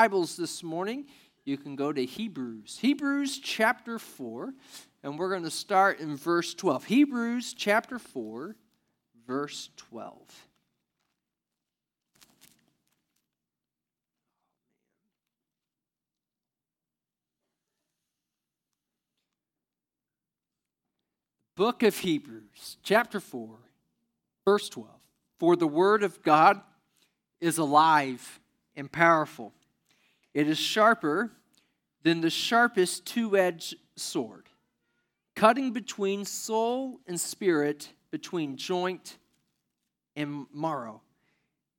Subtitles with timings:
[0.00, 1.04] Bibles this morning,
[1.44, 2.78] you can go to Hebrews.
[2.80, 4.54] Hebrews chapter 4,
[5.02, 6.86] and we're going to start in verse 12.
[6.86, 8.56] Hebrews chapter 4,
[9.26, 10.16] verse 12.
[21.56, 23.50] Book of Hebrews, chapter 4,
[24.46, 24.88] verse 12.
[25.38, 26.58] For the word of God
[27.38, 28.40] is alive
[28.74, 29.52] and powerful
[30.34, 31.32] it is sharper
[32.02, 34.48] than the sharpest two edged sword,
[35.34, 39.18] cutting between soul and spirit, between joint
[40.16, 41.02] and marrow.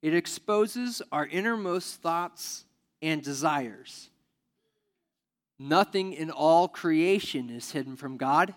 [0.02, 2.66] It exposes our innermost thoughts
[3.02, 4.10] and desires.
[5.60, 8.56] Nothing in all creation is hidden from God.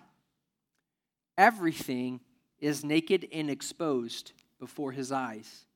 [1.37, 2.21] Everything
[2.61, 5.67] is naked and exposed before his eyes.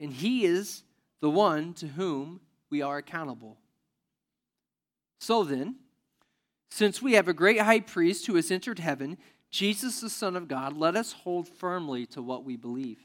[0.00, 0.82] And he is
[1.20, 2.40] the one to whom
[2.74, 3.56] we are accountable.
[5.20, 5.76] So then,
[6.72, 9.16] since we have a great high priest who has entered heaven,
[9.48, 12.98] Jesus, the Son of God, let us hold firmly to what we believe.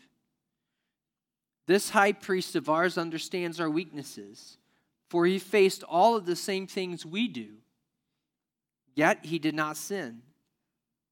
[1.68, 4.58] This high priest of ours understands our weaknesses,
[5.08, 7.50] for he faced all of the same things we do,
[8.96, 10.24] yet he did not sin.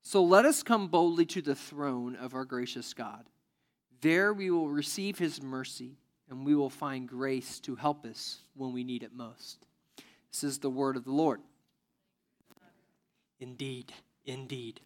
[0.02, 3.30] So let us come boldly to the throne of our gracious God.
[4.02, 8.74] There we will receive his mercy and we will find grace to help us when
[8.74, 9.66] we need it most.
[10.32, 11.40] This is the word of the Lord.
[13.40, 13.94] Indeed,
[14.26, 14.82] indeed.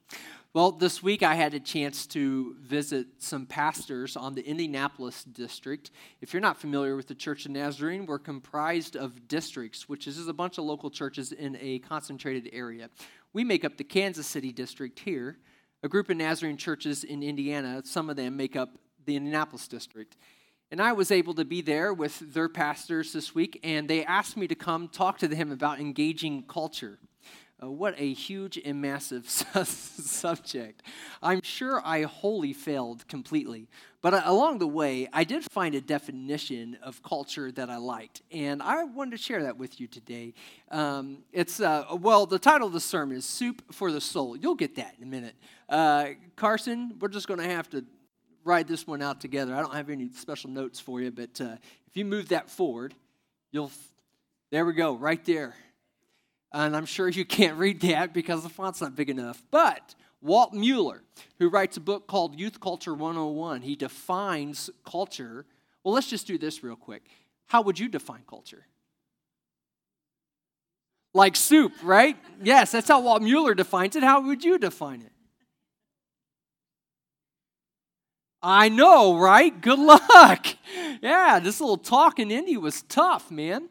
[0.54, 5.92] Well, this week I had a chance to visit some pastors on the Indianapolis district.
[6.20, 10.28] If you're not familiar with the Church of Nazarene, we're comprised of districts, which is
[10.28, 12.90] a bunch of local churches in a concentrated area.
[13.32, 15.38] We make up the Kansas City district here.
[15.84, 20.18] A group of Nazarene churches in Indiana, some of them make up the Indianapolis district.
[20.72, 24.38] And I was able to be there with their pastors this week, and they asked
[24.38, 26.98] me to come talk to them about engaging culture.
[27.62, 30.82] Uh, what a huge and massive subject.
[31.22, 33.68] I'm sure I wholly failed completely.
[34.02, 38.22] But uh, along the way, I did find a definition of culture that I liked.
[38.32, 40.34] And I wanted to share that with you today.
[40.72, 44.38] Um, it's, uh, well, the title of the sermon is Soup for the Soul.
[44.38, 45.36] You'll get that in a minute.
[45.70, 47.86] Uh, Carson, we're just going to have to
[48.44, 49.56] write this one out together.
[49.56, 51.56] I don't have any special notes for you, but uh,
[51.88, 52.94] if you move that forward,
[53.52, 53.72] you'll,
[54.52, 55.56] there we go, right there.
[56.54, 59.42] And I'm sure you can't read that because the font's not big enough.
[59.52, 61.02] But Walt Mueller,
[61.40, 65.46] who writes a book called Youth Culture 101, he defines culture.
[65.84, 67.04] Well, let's just do this real quick.
[67.48, 68.66] How would you define culture?
[71.14, 72.18] Like soup, right?
[72.42, 74.04] Yes, that's how Walt Mueller defines it.
[74.04, 75.12] How would you define it?
[78.44, 79.60] I know, right?
[79.60, 79.80] Good
[80.12, 80.48] luck.
[81.02, 83.70] Yeah, this little talk in Indy was tough, man.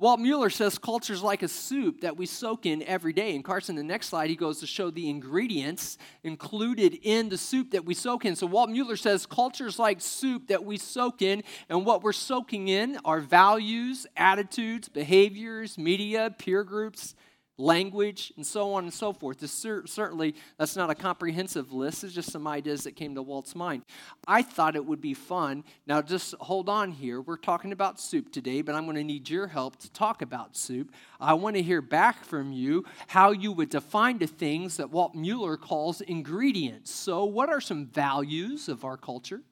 [0.00, 3.34] Walt Mueller says culture's like a soup that we soak in every day.
[3.34, 7.72] And Carson, the next slide, he goes to show the ingredients included in the soup
[7.72, 8.34] that we soak in.
[8.34, 12.68] So Walt Mueller says culture's like soup that we soak in, and what we're soaking
[12.68, 17.14] in are values, attitudes, behaviors, media, peer groups,
[17.60, 19.38] language, and so on and so forth.
[19.38, 22.02] This certainly, that's not a comprehensive list.
[22.02, 23.82] It's just some ideas that came to Walt's mind.
[24.26, 25.64] I thought it would be fun.
[25.86, 27.20] Now, just hold on here.
[27.20, 30.56] We're talking about soup today, but I'm going to need your help to talk about
[30.56, 30.92] soup.
[31.20, 35.14] I want to hear back from you how you would define the things that Walt
[35.14, 36.90] Mueller calls ingredients.
[36.90, 39.42] So, what are some values of our culture?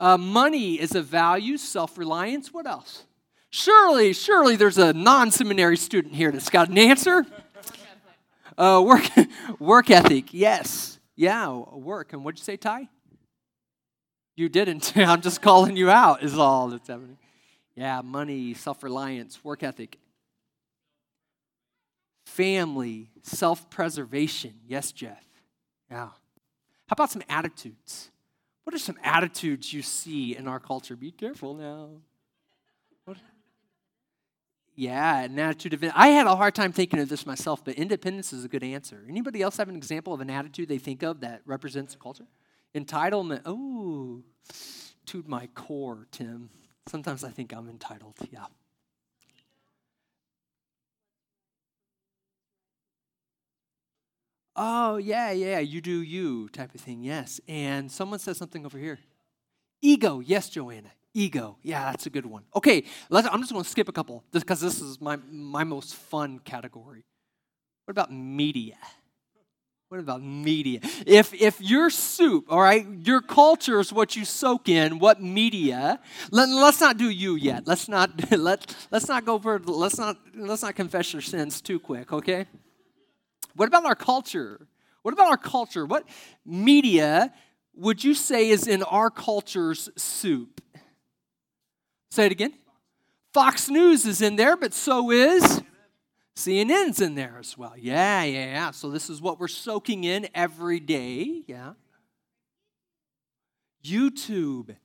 [0.00, 2.52] Uh, money is a value, self reliance.
[2.52, 3.04] What else?
[3.50, 7.26] Surely, surely there's a non seminary student here that's got an answer.
[8.56, 9.04] Uh, work,
[9.58, 10.98] work ethic, yes.
[11.16, 12.12] Yeah, work.
[12.12, 12.88] And what'd you say, Ty?
[14.36, 14.92] You didn't.
[14.96, 17.18] I'm just calling you out, is all that's happening.
[17.74, 19.98] Yeah, money, self reliance, work ethic.
[22.26, 24.54] Family, self preservation.
[24.66, 25.24] Yes, Jeff.
[25.90, 26.08] Yeah.
[26.88, 28.10] How about some attitudes?
[28.64, 30.96] What are some attitudes you see in our culture?
[30.96, 31.88] Be careful now.
[34.80, 38.32] Yeah, an attitude of I had a hard time thinking of this myself, but independence
[38.32, 39.04] is a good answer.
[39.08, 42.28] Anybody else have an example of an attitude they think of that represents culture?
[42.76, 43.42] Entitlement.
[43.44, 44.22] Oh,
[45.06, 46.50] to my core, Tim.
[46.86, 48.14] Sometimes I think I'm entitled.
[48.30, 48.44] Yeah.
[54.54, 57.40] Oh, yeah, yeah, you do you type of thing, yes.
[57.48, 59.00] And someone says something over here.
[59.82, 60.90] Ego, yes, Joanna.
[61.18, 61.58] Ego.
[61.62, 62.44] Yeah, that's a good one.
[62.54, 66.38] Okay, I'm just going to skip a couple because this is my, my most fun
[66.38, 67.04] category.
[67.86, 68.76] What about media?
[69.88, 70.80] What about media?
[71.06, 75.98] If if your soup, all right, your culture is what you soak in, what media?
[76.30, 77.66] Let, us not do you yet.
[77.66, 81.80] Let's not let let's not go for let's not let's not confess your sins too
[81.80, 82.46] quick, okay?
[83.54, 84.68] What about our culture?
[85.02, 85.86] What about our culture?
[85.86, 86.06] What
[86.44, 87.32] media
[87.74, 90.60] would you say is in our culture's soup?
[92.10, 92.54] Say it again.
[93.32, 95.62] Fox News is in there, but so is
[96.36, 97.74] CNN's in there as well.
[97.76, 98.70] Yeah, yeah, yeah.
[98.70, 101.42] So this is what we're soaking in every day.
[101.46, 101.72] Yeah.
[103.84, 104.76] YouTube.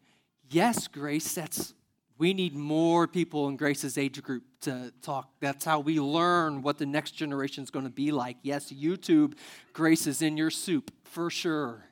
[0.49, 1.73] Yes, Grace, that's
[2.17, 5.29] we need more people in Grace's age group to talk.
[5.39, 8.37] That's how we learn what the next generation is going to be like.
[8.43, 9.33] Yes, YouTube,
[9.73, 11.85] Grace is in your soup for sure.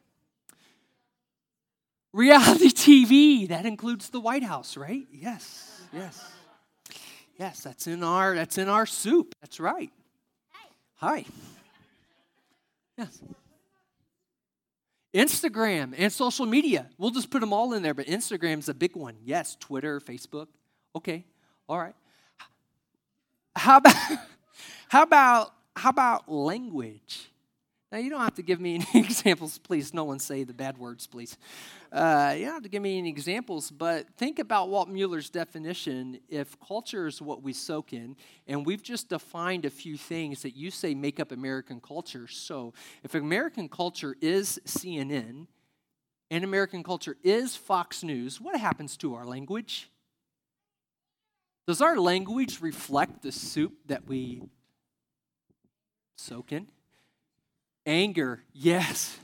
[2.13, 5.08] Reality TV, that includes the White House, right?
[5.12, 6.31] Yes, yes.
[7.38, 9.34] Yes, that's in our that's in our soup.
[9.42, 9.92] That's right.
[10.96, 11.25] Hi.
[12.98, 13.19] Yes.
[15.13, 16.88] Instagram and social media.
[16.98, 19.16] We'll just put them all in there, but Instagram's a big one.
[19.24, 20.48] Yes, Twitter, Facebook.
[20.96, 21.25] Okay.
[21.68, 21.96] All right.
[23.56, 23.96] How about
[24.90, 27.31] how about how about language?
[27.92, 29.94] Now, you don't have to give me any examples, please.
[29.94, 31.38] No one say the bad words, please.
[31.92, 36.20] Uh, you don't have to give me any examples, but think about Walt Mueller's definition.
[36.30, 38.16] If culture is what we soak in,
[38.48, 42.30] and we've just defined a few things that you say make up American culture.
[42.30, 42.74] So,
[43.04, 45.48] if American culture is CNN
[46.30, 49.90] and American culture is Fox News, what happens to our language?
[51.68, 54.44] Does our language reflect the soup that we
[56.18, 56.68] soak in?
[57.86, 59.18] Anger, yes.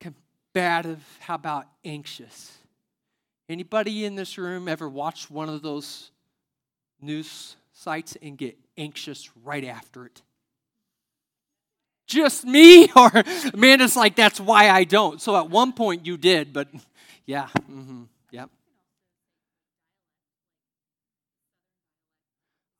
[0.00, 2.58] Combative, how about anxious?
[3.48, 6.10] Anybody in this room ever watched one of those
[7.00, 10.22] news sites and get anxious right after it?
[12.06, 12.90] Just me?
[12.96, 13.10] Or,
[13.54, 15.20] Amanda's like, that's why I don't.
[15.20, 16.68] So at one point you did, but
[17.24, 18.50] yeah, mm-hmm, yep.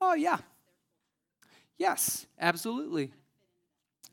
[0.01, 0.39] Oh, yeah.
[1.79, 3.13] Yes, absolutely.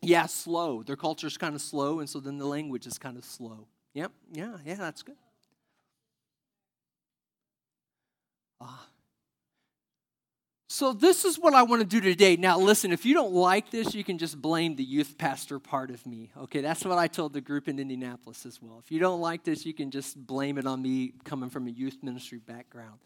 [0.02, 0.84] Yeah, slow.
[0.84, 3.68] Their culture's kind of slow, and so then the language is kind of slow.
[3.94, 5.16] Yep, yeah, yeah, that's good.
[8.62, 8.88] Ah.
[10.70, 12.36] So, this is what I want to do today.
[12.36, 15.90] Now, listen, if you don't like this, you can just blame the youth pastor part
[15.90, 16.30] of me.
[16.38, 18.80] Okay, that's what I told the group in Indianapolis as well.
[18.84, 21.72] If you don't like this, you can just blame it on me coming from a
[21.72, 23.00] youth ministry background.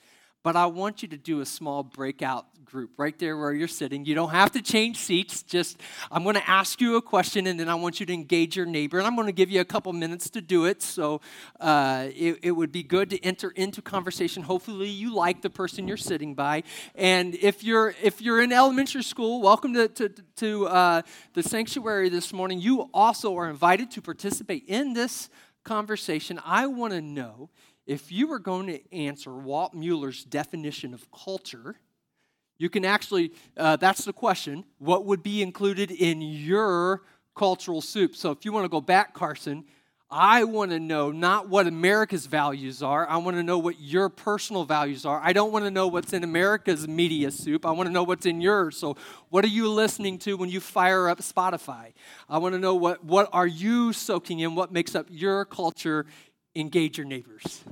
[0.43, 4.05] But I want you to do a small breakout group right there where you're sitting.
[4.05, 5.43] You don't have to change seats.
[5.43, 5.79] Just,
[6.09, 8.65] I'm going to ask you a question and then I want you to engage your
[8.65, 8.97] neighbor.
[8.97, 10.81] And I'm going to give you a couple minutes to do it.
[10.81, 11.19] So
[11.59, 14.41] uh, it, it would be good to enter into conversation.
[14.41, 16.63] Hopefully, you like the person you're sitting by.
[16.95, 21.01] And if you're, if you're in elementary school, welcome to, to, to uh,
[21.33, 22.61] the sanctuary this morning.
[22.61, 25.29] You also are invited to participate in this
[25.63, 26.39] conversation.
[26.45, 27.49] I want to know
[27.85, 31.75] if you were going to answer Walt Mueller's definition of culture,
[32.57, 37.01] you can actually, uh, that's the question, what would be included in your
[37.35, 38.15] cultural soup?
[38.15, 39.65] So if you want to go back, Carson,
[40.13, 43.07] I want to know not what America's values are.
[43.09, 45.21] I want to know what your personal values are.
[45.23, 47.65] I don't want to know what's in America's media soup.
[47.65, 48.75] I want to know what's in yours.
[48.75, 48.97] So,
[49.29, 51.93] what are you listening to when you fire up Spotify?
[52.27, 54.53] I want to know what, what are you soaking in?
[54.53, 56.05] What makes up your culture
[56.55, 57.63] engage your neighbors.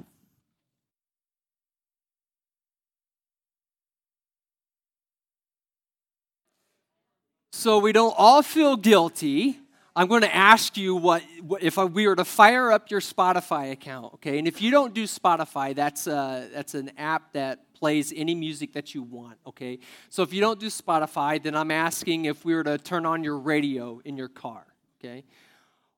[7.51, 9.59] So we don't all feel guilty.
[9.93, 11.23] I'm going to ask you what,
[11.59, 14.39] if we were to fire up your Spotify account, okay?
[14.39, 18.33] And if you don't do Spotify, that's a, uh, that's an app that plays any
[18.33, 19.79] music that you want, okay?
[20.09, 23.25] So if you don't do Spotify, then I'm asking if we were to turn on
[23.25, 24.65] your radio in your car,
[24.99, 25.25] okay?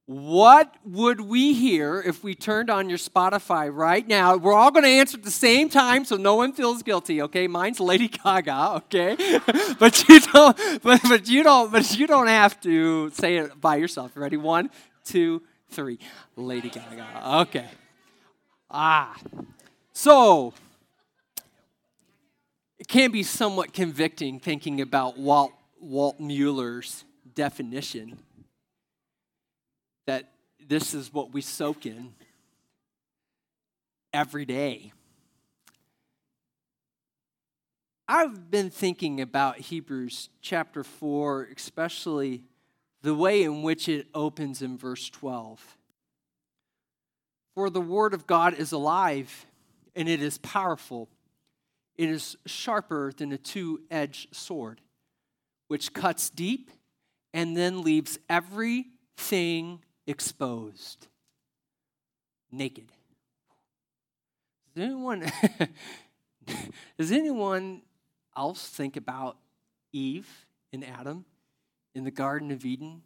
[0.06, 4.36] What would we hear if we turned on your Spotify right now?
[4.36, 7.48] We're all going to answer at the same time so no one feels guilty, okay?
[7.48, 9.16] Mine's Lady Gaga, okay?
[9.80, 13.76] but you don't but, but you don't but you don't have to say it by
[13.76, 14.12] yourself.
[14.16, 14.38] Ready?
[14.38, 14.70] One,
[15.06, 16.00] two, three.
[16.36, 17.40] Lady Gaga.
[17.42, 17.70] Okay.
[18.70, 19.16] Ah.
[19.94, 20.54] So
[22.80, 28.18] it can be somewhat convicting thinking about Walt Walt Mueller's definition
[30.72, 32.14] this is what we soak in
[34.14, 34.94] every day.
[38.08, 42.46] I've been thinking about Hebrews chapter 4, especially
[43.02, 45.78] the way in which it opens in verse 12.
[47.54, 49.46] For the word of God is alive
[49.94, 51.10] and it is powerful.
[51.98, 54.80] It is sharper than a two edged sword,
[55.68, 56.72] which cuts deep
[57.34, 61.08] and then leaves everything exposed,
[62.52, 62.92] naked.
[64.76, 65.32] Does anyone,
[66.98, 67.82] does anyone
[68.36, 69.38] else think about
[69.92, 70.30] Eve
[70.72, 71.26] and Adam
[71.94, 73.02] in the Garden of Eden?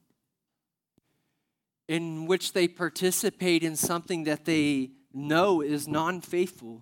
[1.87, 6.81] In which they participate in something that they know is non faithful.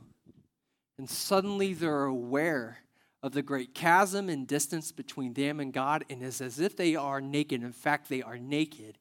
[0.98, 2.80] And suddenly they're aware
[3.22, 6.96] of the great chasm and distance between them and God, and it's as if they
[6.96, 7.64] are naked.
[7.64, 8.98] In fact, they are naked.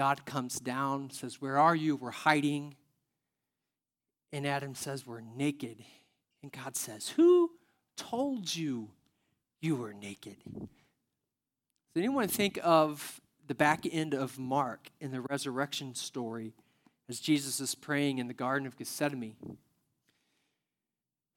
[0.00, 1.94] God comes down, says, Where are you?
[1.94, 2.74] We're hiding.
[4.32, 5.84] And Adam says, We're naked.
[6.42, 7.50] And God says, Who
[7.98, 8.92] told you
[9.60, 10.38] you were naked?
[10.54, 10.68] Does
[11.98, 16.54] anyone think of the back end of Mark in the resurrection story
[17.10, 19.58] as Jesus is praying in the Garden of Gethsemane?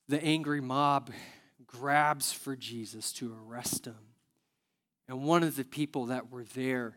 [0.08, 1.12] The angry mob
[1.68, 4.14] grabs for Jesus to arrest him.
[5.10, 6.96] And one of the people that were there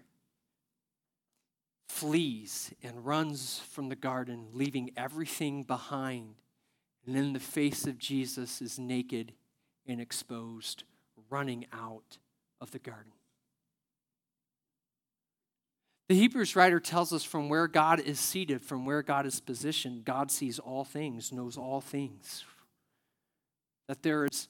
[1.89, 6.35] flees and runs from the garden, leaving everything behind.
[7.07, 9.33] And then the face of Jesus is naked
[9.87, 10.85] and exposed,
[11.31, 12.19] running out
[12.61, 13.13] of the garden.
[16.09, 20.05] The Hebrews writer tells us from where God is seated, from where God is positioned,
[20.05, 22.45] God sees all things, knows all things.
[23.89, 24.49] That there is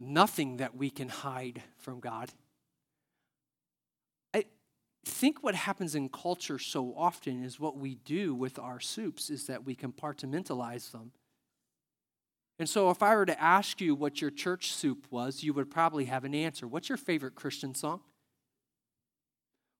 [0.00, 2.30] nothing that we can hide from God.
[5.04, 9.46] Think what happens in culture so often is what we do with our soups is
[9.46, 11.12] that we compartmentalize them.
[12.58, 15.70] And so, if I were to ask you what your church soup was, you would
[15.70, 16.68] probably have an answer.
[16.68, 18.00] What's your favorite Christian song?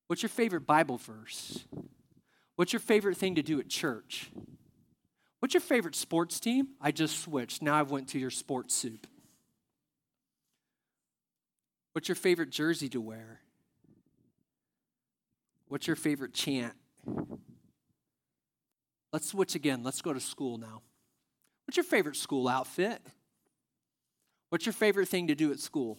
[0.09, 1.65] What's your favorite Bible verse?
[2.57, 4.31] What's your favorite thing to do at church?
[5.39, 6.69] What's your favorite sports team?
[6.81, 7.63] I just switched.
[7.63, 9.07] Now I've went to your sports soup.
[11.93, 13.41] What's your favorite jersey to wear?
[15.73, 16.75] What's your favorite chant?
[19.11, 19.83] Let's switch again.
[19.83, 20.83] Let's go to school now.
[21.65, 23.01] What's your favorite school outfit?
[24.51, 25.99] What's your favorite thing to do at school?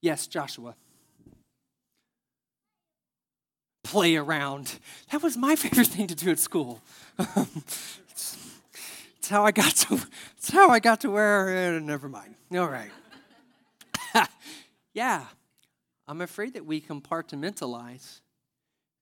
[0.00, 0.74] Yes, Joshua.
[3.84, 4.78] Play around.
[5.12, 6.80] That was my favorite thing to do at school.
[7.18, 8.38] it's,
[9.18, 10.00] it's, how I got to.
[10.38, 11.74] It's how I got to wear.
[11.76, 12.36] Uh, never mind.
[12.54, 12.90] All right.
[14.94, 15.26] yeah,
[16.08, 18.20] I'm afraid that we compartmentalize.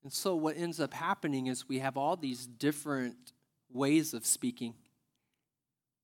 [0.03, 3.33] And so what ends up happening is we have all these different
[3.71, 4.73] ways of speaking.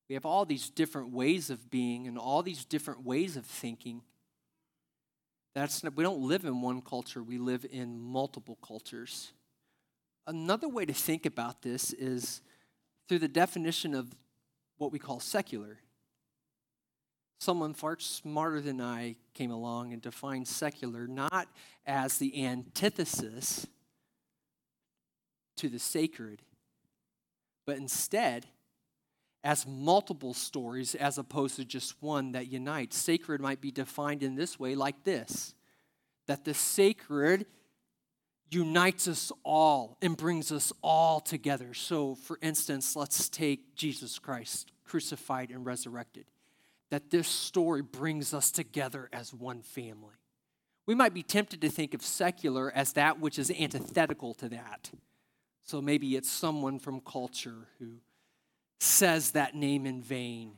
[0.09, 4.01] We have all these different ways of being and all these different ways of thinking.
[5.53, 9.31] That's we don't live in one culture, we live in multiple cultures.
[10.27, 12.41] Another way to think about this is
[13.07, 14.13] through the definition of
[14.77, 15.79] what we call secular
[17.39, 21.47] someone far smarter than I came along and defined secular not
[21.85, 23.67] as the antithesis
[25.57, 26.41] to the sacred,
[27.65, 28.45] but instead
[29.43, 32.97] as multiple stories as opposed to just one that unites.
[32.97, 35.53] Sacred might be defined in this way, like this
[36.27, 37.45] that the sacred
[38.49, 41.75] unites us all and brings us all together.
[41.75, 46.25] So, for instance, let's take Jesus Christ, crucified and resurrected
[46.89, 50.15] that this story brings us together as one family.
[50.85, 54.91] We might be tempted to think of secular as that which is antithetical to that.
[55.65, 57.97] So maybe it's someone from culture who
[58.79, 60.53] says that name in vain.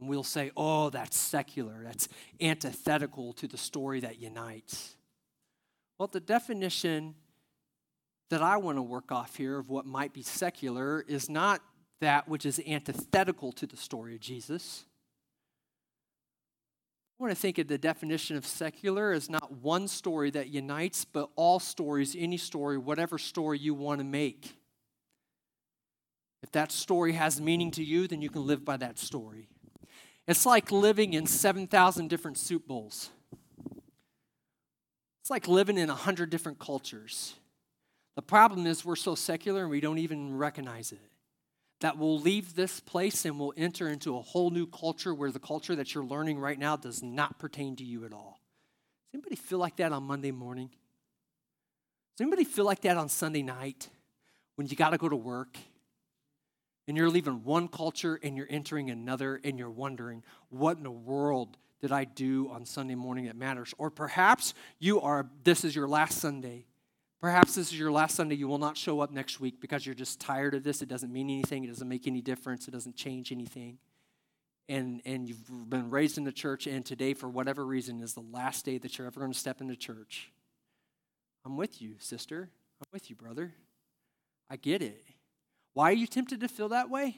[0.00, 1.82] And we'll say, oh, that's secular.
[1.84, 2.08] That's
[2.40, 4.96] antithetical to the story that unites.
[5.96, 7.14] Well, the definition
[8.30, 11.62] that I want to work off here of what might be secular is not
[12.00, 14.84] that which is antithetical to the story of Jesus.
[17.18, 21.04] I want to think of the definition of secular as not one story that unites,
[21.04, 24.56] but all stories, any story, whatever story you want to make.
[26.44, 29.48] If that story has meaning to you, then you can live by that story.
[30.28, 33.10] It's like living in 7,000 different soup bowls.
[35.20, 37.34] It's like living in 100 different cultures.
[38.14, 41.00] The problem is we're so secular and we don't even recognize it
[41.80, 45.38] that will leave this place and will enter into a whole new culture where the
[45.38, 48.40] culture that you're learning right now does not pertain to you at all.
[49.06, 50.70] Does anybody feel like that on Monday morning?
[52.16, 53.88] Does anybody feel like that on Sunday night
[54.56, 55.56] when you got to go to work
[56.88, 60.90] and you're leaving one culture and you're entering another and you're wondering, what in the
[60.90, 63.72] world did I do on Sunday morning that matters?
[63.78, 66.66] Or perhaps you are, this is your last Sunday
[67.20, 68.36] Perhaps this is your last Sunday.
[68.36, 70.82] You will not show up next week because you're just tired of this.
[70.82, 71.64] It doesn't mean anything.
[71.64, 72.68] It doesn't make any difference.
[72.68, 73.78] It doesn't change anything.
[74.68, 78.24] And, and you've been raised in the church, and today, for whatever reason, is the
[78.32, 80.30] last day that you're ever going to step into church.
[81.44, 82.50] I'm with you, sister.
[82.80, 83.54] I'm with you, brother.
[84.50, 85.02] I get it.
[85.72, 87.16] Why are you tempted to feel that way?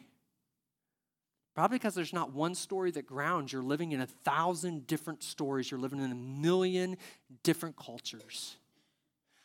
[1.54, 3.52] Probably because there's not one story that grounds.
[3.52, 6.97] You're living in a thousand different stories, you're living in a million
[7.42, 8.57] different cultures.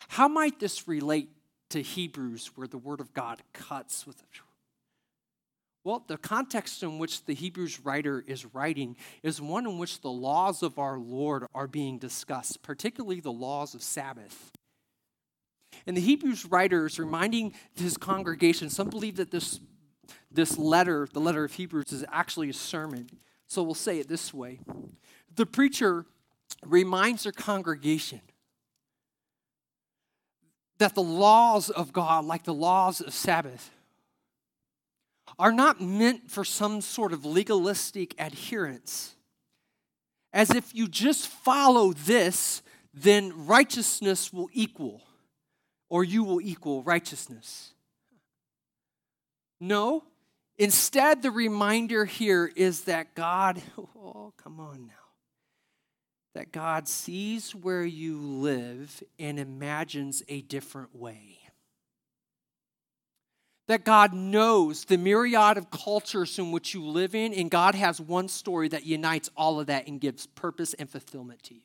[0.09, 1.29] How might this relate
[1.69, 4.21] to Hebrews, where the Word of God cuts with.
[5.83, 10.09] Well, the context in which the Hebrews writer is writing is one in which the
[10.09, 14.51] laws of our Lord are being discussed, particularly the laws of Sabbath.
[15.85, 19.59] And the Hebrews writer is reminding his congregation, some believe that this,
[20.31, 23.07] this letter, the letter of Hebrews, is actually a sermon.
[23.47, 24.59] So we'll say it this way
[25.35, 26.05] The preacher
[26.65, 28.21] reminds their congregation
[30.77, 33.71] that the laws of God, like the laws of Sabbath,
[35.37, 39.15] are not meant for some sort of legalistic adherence.
[40.33, 42.61] As if you just follow this,
[42.93, 45.01] then righteousness will equal
[45.89, 47.73] or you will equal righteousness.
[49.59, 50.03] No,
[50.57, 55.04] instead, the reminder here is that God, oh, come on now,
[56.35, 61.39] that God sees where you live and imagines a different way.
[63.69, 68.01] That God knows the myriad of cultures in which you live in, and God has
[68.01, 71.61] one story that unites all of that and gives purpose and fulfillment to you.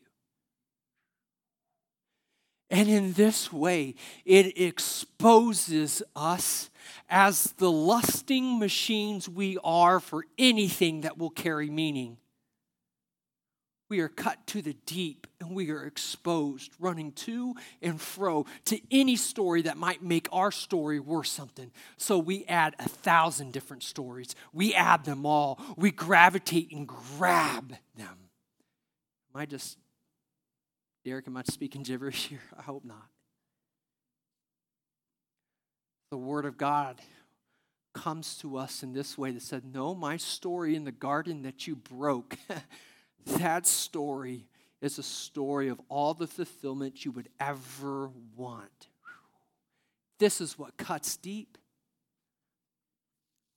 [2.70, 6.70] And in this way, it exposes us
[7.08, 12.18] as the lusting machines we are for anything that will carry meaning.
[13.90, 18.80] We are cut to the deep and we are exposed, running to and fro to
[18.90, 21.70] any story that might make our story worth something.
[21.98, 24.34] So we add a thousand different stories.
[24.54, 25.60] We add them all.
[25.76, 28.16] We gravitate and grab them.
[29.34, 29.76] Am I just
[31.04, 32.42] Derek, am I speaking gibberish here?
[32.58, 33.08] I hope not.
[36.10, 37.00] The Word of God
[37.94, 41.66] comes to us in this way that said, No, my story in the garden that
[41.66, 42.36] you broke,
[43.26, 44.46] that story
[44.80, 48.88] is a story of all the fulfillment you would ever want.
[50.18, 51.58] This is what cuts deep.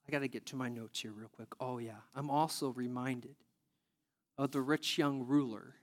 [0.07, 1.49] I got to get to my notes here real quick.
[1.59, 2.01] Oh, yeah.
[2.15, 3.35] I'm also reminded
[4.37, 5.75] of the rich young ruler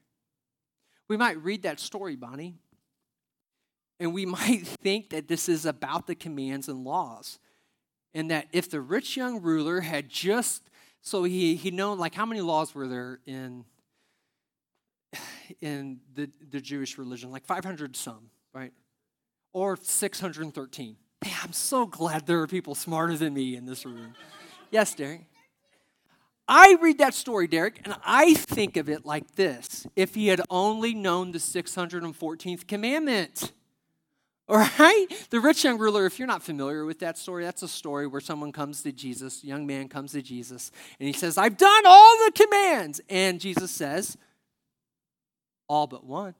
[1.10, 2.54] we might read that story, Bonnie,
[3.98, 7.40] and we might think that this is about the commands and laws.
[8.14, 10.70] And that if the rich young ruler had just,
[11.02, 13.64] so he, he known, like, how many laws were there in,
[15.60, 17.30] in the, the Jewish religion?
[17.30, 18.72] Like 500 some, right?
[19.52, 20.96] Or 613.
[21.24, 24.14] Man, I'm so glad there are people smarter than me in this room.
[24.70, 25.26] yes, Derek?
[26.48, 30.40] I read that story, Derek, and I think of it like this if he had
[30.50, 33.52] only known the 614th commandment.
[34.50, 35.06] All right?
[35.30, 38.20] The rich young ruler, if you're not familiar with that story, that's a story where
[38.20, 42.16] someone comes to Jesus, young man comes to Jesus, and he says, I've done all
[42.26, 43.00] the commands.
[43.08, 44.18] And Jesus says,
[45.70, 46.34] all but one.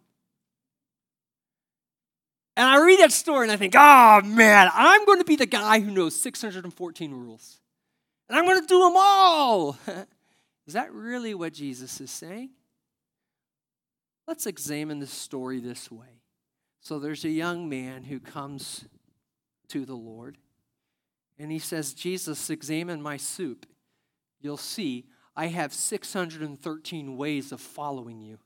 [2.56, 5.46] And I read that story and I think, oh man, I'm going to be the
[5.46, 7.60] guy who knows 614 rules
[8.28, 9.78] and I'm going to do them all.
[10.66, 12.50] is that really what Jesus is saying?
[14.26, 16.22] Let's examine the story this way.
[16.80, 18.84] So there's a young man who comes
[19.68, 20.38] to the Lord,
[21.38, 23.66] and he says, Jesus, examine my soup.
[24.40, 28.38] You'll see I have 613 ways of following you.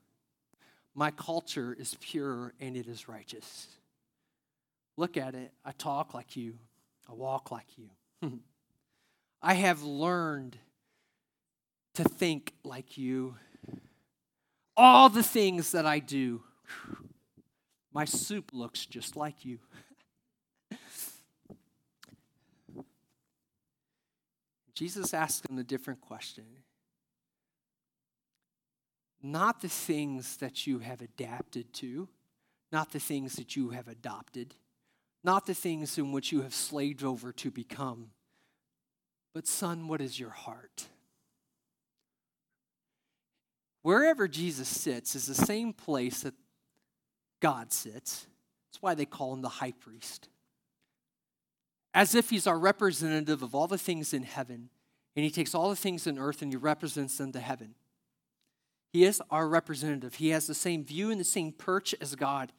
[0.95, 3.67] My culture is pure and it is righteous.
[4.95, 5.51] Look at it.
[5.65, 6.57] I talk like you,
[7.09, 7.89] I walk like you.
[9.41, 10.57] I have learned
[11.95, 13.35] to think like you.
[14.77, 16.43] All the things that I do,
[17.93, 19.59] my soup looks just like you.
[24.73, 26.43] Jesus asked him a different question.
[29.27, 32.07] Not the things that you have adapted to,
[32.71, 34.55] not the things that you have adopted,
[35.23, 38.11] not the things in which you have slaved over to become
[39.35, 40.87] but, son, what is your heart?
[43.81, 46.33] Wherever Jesus sits is the same place that
[47.41, 48.27] God sits.
[48.69, 50.29] That's why they call him the high priest.
[51.93, 54.69] As if he's our representative of all the things in heaven,
[55.17, 57.75] and he takes all the things in earth and he represents them to heaven.
[58.95, 60.15] He is our representative.
[60.15, 62.53] He has the same view and the same perch as God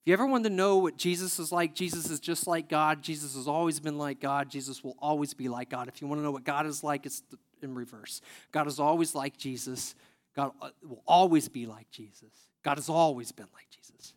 [0.00, 3.02] If you ever want to know what Jesus is like, Jesus is just like God.
[3.02, 4.48] Jesus has always been like God.
[4.48, 5.86] Jesus will always be like God.
[5.86, 7.22] If you want to know what God is like, it's
[7.60, 8.22] in reverse.
[8.52, 9.94] God is always like Jesus.
[10.34, 12.32] God uh, will always be like Jesus.
[12.62, 14.14] God has always been like Jesus.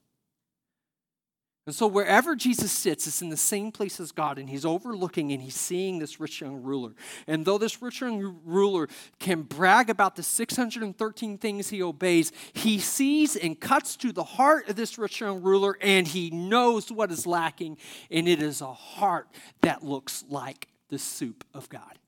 [1.69, 5.31] And so, wherever Jesus sits, it's in the same place as God, and he's overlooking
[5.31, 6.93] and he's seeing this rich young ruler.
[7.27, 8.87] And though this rich young ruler
[9.19, 14.67] can brag about the 613 things he obeys, he sees and cuts to the heart
[14.67, 17.77] of this rich young ruler, and he knows what is lacking,
[18.09, 19.27] and it is a heart
[19.61, 21.99] that looks like the soup of God.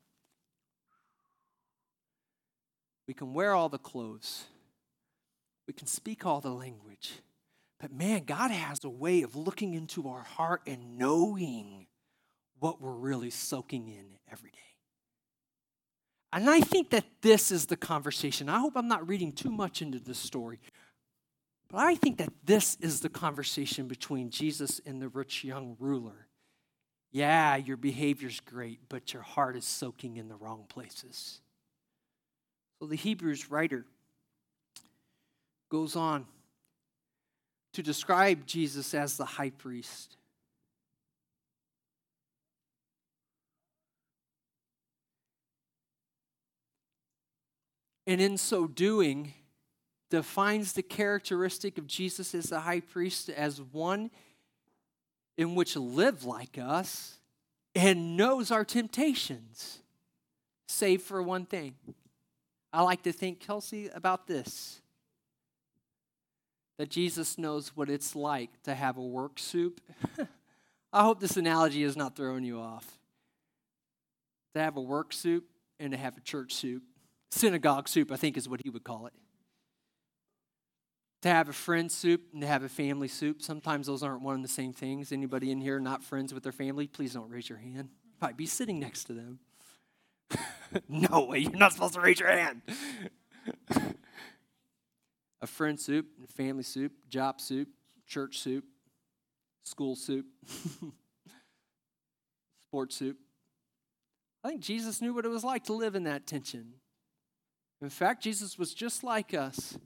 [3.08, 4.45] We can wear all the clothes,
[5.67, 7.21] we can speak all the language
[7.82, 11.88] but man, God has a way of looking into our heart and knowing
[12.60, 14.58] what we're really soaking in every day.
[16.32, 18.50] And I think that this is the conversation.
[18.50, 20.60] I hope I'm not reading too much into this story.
[21.70, 26.28] But I think that this is the conversation between Jesus and the rich young ruler.
[27.12, 31.41] Yeah, your behavior's great, but your heart is soaking in the wrong places.
[32.80, 33.86] So the Hebrews writer
[35.70, 36.28] goes on
[37.74, 40.18] to describe Jesus as the high priest.
[48.08, 49.34] And in so doing,
[50.10, 54.12] defines the characteristic of Jesus as the high priest as one
[55.38, 57.20] in which live like us
[57.74, 59.80] and knows our temptations,
[60.68, 61.76] save for one thing.
[62.74, 64.82] I like to think, Kelsey, about this
[66.78, 69.82] that Jesus knows what it's like to have a work soup.
[70.94, 73.00] I hope this analogy is not throwing you off.
[74.56, 75.46] To have a work soup
[75.80, 76.84] and to have a church soup.
[77.30, 79.14] Synagogue soup, I think, is what he would call it.
[81.22, 83.42] To have a friend soup and to have a family soup.
[83.42, 85.12] Sometimes those aren't one and the same things.
[85.12, 87.90] Anybody in here not friends with their family, please don't raise your hand.
[88.04, 89.40] You might be sitting next to them.
[90.90, 92.62] no way, you're not supposed to raise your hand
[95.41, 97.67] a friend soup, and family soup, job soup,
[98.08, 98.63] church soup,
[99.63, 100.25] school soup,
[102.67, 103.17] sports soup.
[104.43, 106.73] I think Jesus knew what it was like to live in that tension.
[107.82, 109.77] In fact, Jesus was just like us.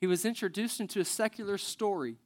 [0.00, 2.16] He was introduced into a secular story.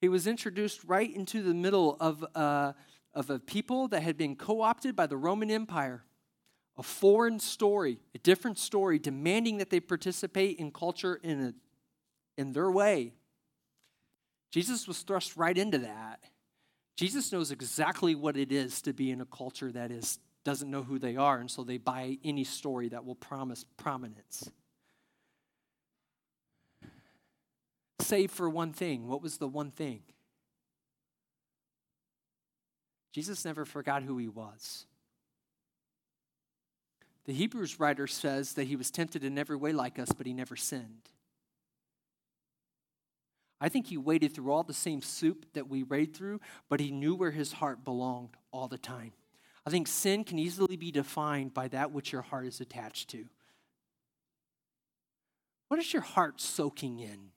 [0.00, 2.72] He was introduced right into the middle of, uh,
[3.14, 6.05] of a people that had been co opted by the Roman Empire
[6.78, 11.54] a foreign story, a different story, demanding that they participate in culture in, a,
[12.40, 13.12] in their way.
[14.50, 16.20] Jesus was thrust right into that.
[16.96, 20.84] Jesus knows exactly what it is to be in a culture that is doesn't know
[20.84, 24.48] who they are, and so they buy any story that will promise prominence.
[28.00, 29.08] Save for one thing.
[29.08, 30.02] What was the one thing?
[33.12, 34.86] Jesus never forgot who he was.
[37.26, 40.32] The Hebrews writer says that he was tempted in every way like us, but he
[40.32, 41.10] never sinned.
[43.60, 46.90] I think he waded through all the same soup that we wade through, but he
[46.90, 49.12] knew where his heart belonged all the time.
[49.66, 53.24] I think sin can easily be defined by that which your heart is attached to.
[55.68, 57.30] What is your heart soaking in?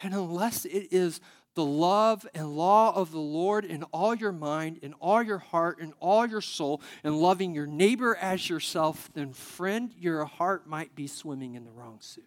[0.00, 1.20] And unless it is
[1.54, 5.80] the love and law of the Lord in all your mind, in all your heart,
[5.80, 10.94] in all your soul, and loving your neighbor as yourself, then, friend, your heart might
[10.94, 12.24] be swimming in the wrong soup.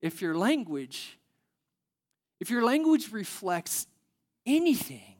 [0.00, 1.18] If your language,
[2.40, 3.86] if your language reflects
[4.44, 5.16] anything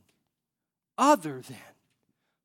[0.99, 1.57] other than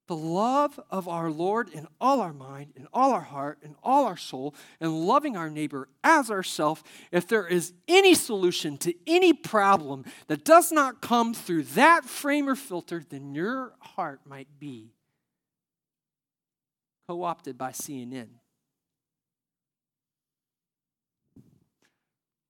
[0.07, 4.05] the love of our Lord in all our mind, in all our heart, in all
[4.05, 9.33] our soul, and loving our neighbor as ourself, if there is any solution to any
[9.33, 14.93] problem that does not come through that frame or filter, then your heart might be
[17.07, 18.27] co opted by CNN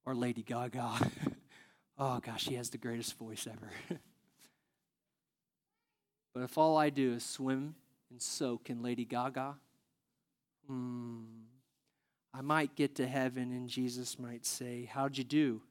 [0.06, 1.12] or Lady Gaga.
[1.98, 4.00] oh gosh, she has the greatest voice ever.
[6.38, 7.73] But if all I do is swim
[8.12, 9.56] and soak in Lady Gaga,
[10.67, 11.23] hmm,
[12.32, 15.63] I might get to heaven and Jesus might say, How'd you do?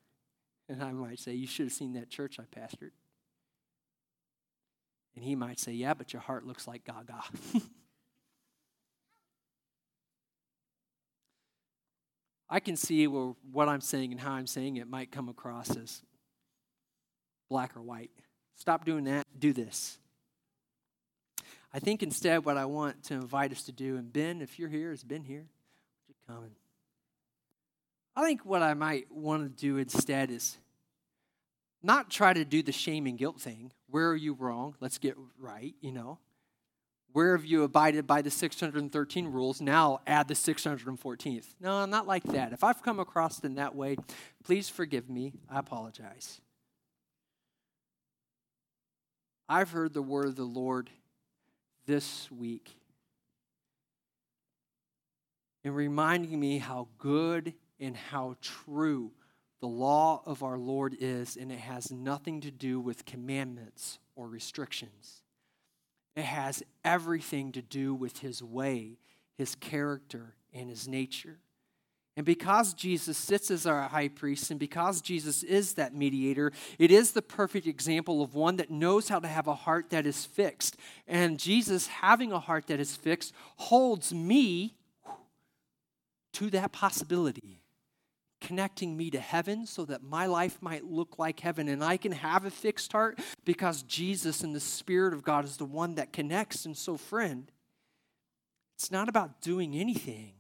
[0.69, 2.91] And I might say, You should have seen that church I pastored.
[5.15, 7.23] And he might say, Yeah, but your heart looks like Gaga.
[12.51, 15.77] I can see where what I'm saying and how I'm saying it might come across
[15.77, 16.03] as
[17.49, 18.11] black or white.
[18.57, 19.99] Stop doing that, do this.
[21.73, 24.69] I think instead, what I want to invite us to do, and Ben, if you're
[24.69, 26.51] here, has been here, would you come?
[28.15, 30.57] I think what I might want to do instead is
[31.83, 33.73] not try to do the shame and guilt thing.
[33.91, 34.75] Where are you wrong?
[34.81, 36.19] Let's get right, you know.
[37.13, 39.61] Where have you abided by the 613 rules?
[39.61, 41.47] Now add the 614th.
[41.61, 42.53] No, not like that.
[42.53, 43.97] If I've come across in that way,
[44.45, 45.33] please forgive me.
[45.51, 46.41] I apologize.
[49.49, 50.91] I've heard the word of the Lord
[51.87, 52.77] this week
[55.65, 59.11] in reminding me how good and how true
[59.61, 64.29] the law of our Lord is, and it has nothing to do with commandments or
[64.29, 65.23] restrictions.
[66.15, 68.99] It has everything to do with his way,
[69.37, 71.39] his character, and his nature.
[72.17, 76.91] And because Jesus sits as our high priest, and because Jesus is that mediator, it
[76.91, 80.25] is the perfect example of one that knows how to have a heart that is
[80.25, 80.79] fixed.
[81.07, 84.75] And Jesus, having a heart that is fixed, holds me
[86.33, 87.61] to that possibility
[88.41, 92.13] connecting me to heaven so that my life might look like heaven and I can
[92.13, 96.13] have a fixed heart because Jesus and the Spirit of God is the one that
[96.13, 96.65] connects.
[96.65, 97.51] And so, friend,
[98.77, 100.36] it's not about doing anything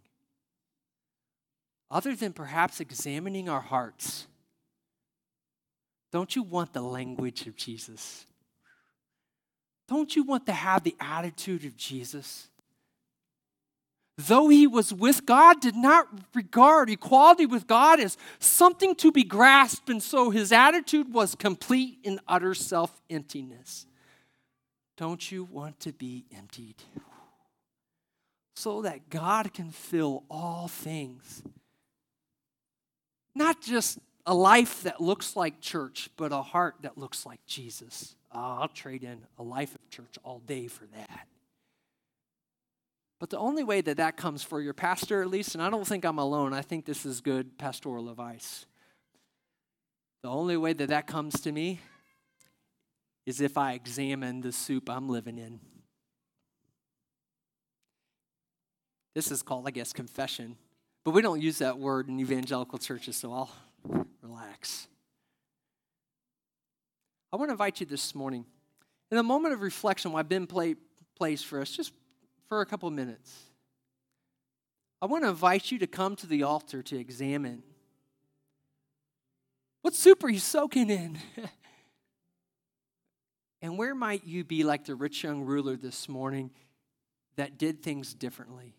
[1.90, 4.26] other than perhaps examining our hearts.
[6.12, 8.26] Don't you want the language of Jesus?
[9.88, 12.48] Don't you want to have the attitude of Jesus?
[14.16, 19.22] though he was with God, did not regard equality with God as something to be
[19.24, 23.86] grasped, and so his attitude was complete and utter self emptiness.
[24.96, 26.82] Don't you want to be emptied?
[28.54, 31.42] So that God can fill all things.
[33.36, 38.16] Not just a life that looks like church, but a heart that looks like Jesus.
[38.32, 41.28] Oh, I'll trade in a life of church all day for that.
[43.20, 45.86] But the only way that that comes for your pastor, at least, and I don't
[45.86, 48.64] think I'm alone, I think this is good pastoral advice.
[50.22, 51.80] The only way that that comes to me
[53.26, 55.60] is if I examine the soup I'm living in.
[59.14, 60.56] This is called, I guess, confession.
[61.06, 63.50] But we don't use that word in evangelical churches, so I'll
[64.22, 64.88] relax.
[67.32, 68.44] I want to invite you this morning,
[69.12, 70.74] in a moment of reflection, while I've play,
[71.16, 71.92] plays for us, just
[72.48, 73.32] for a couple minutes.
[75.00, 77.62] I want to invite you to come to the altar to examine
[79.82, 81.20] what soup are you soaking in?
[83.62, 86.50] and where might you be like the rich young ruler this morning
[87.36, 88.74] that did things differently?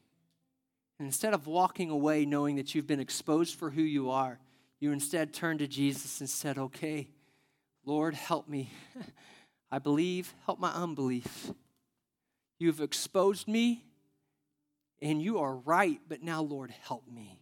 [0.99, 4.39] Instead of walking away knowing that you've been exposed for who you are,
[4.79, 7.07] you instead turned to Jesus and said, Okay,
[7.85, 8.71] Lord, help me.
[9.71, 11.51] I believe, help my unbelief.
[12.59, 13.85] You've exposed me,
[15.01, 17.39] and you are right, but now, Lord, help me.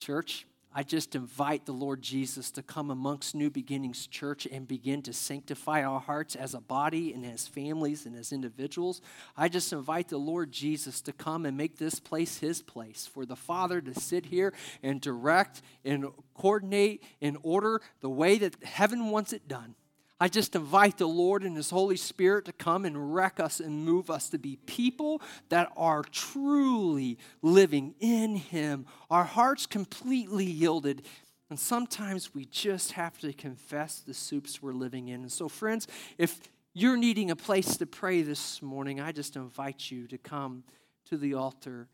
[0.00, 5.02] Church, I just invite the Lord Jesus to come amongst New Beginnings Church and begin
[5.02, 9.02] to sanctify our hearts as a body and as families and as individuals.
[9.36, 13.26] I just invite the Lord Jesus to come and make this place his place, for
[13.26, 19.10] the Father to sit here and direct and coordinate and order the way that heaven
[19.10, 19.74] wants it done.
[20.20, 23.84] I just invite the Lord and His Holy Spirit to come and wreck us and
[23.84, 31.06] move us to be people that are truly living in Him, our hearts completely yielded.
[31.48, 35.22] And sometimes we just have to confess the soups we're living in.
[35.22, 36.38] And so, friends, if
[36.74, 40.64] you're needing a place to pray this morning, I just invite you to come
[41.06, 41.88] to the altar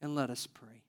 [0.00, 0.81] and let us pray.